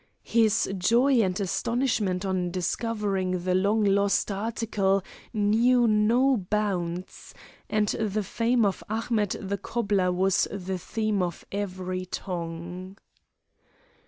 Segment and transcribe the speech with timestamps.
[0.23, 7.35] His joy and astonishment on discovering the long lost article knew no bounds,
[7.69, 12.97] and the fame of Ahmet the cobbler was the theme of every tongue.